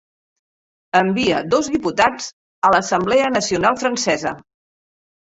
[0.99, 2.31] Envia dos diputats
[2.71, 4.37] a l'Assemblea Nacional Francesa.